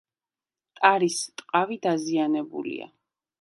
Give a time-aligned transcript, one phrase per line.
[0.79, 2.91] ტარის ტყავი დაზიანებულია.